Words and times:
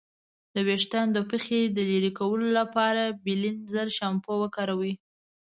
د 0.53 0.57
ویښتانو 0.67 1.21
پخې 1.31 1.59
لرې 1.75 2.11
کولو 2.19 2.47
لپاره 2.59 3.03
بیلینزر 3.25 3.87
شامپو 3.97 4.33
وکاروئ. 4.39 4.93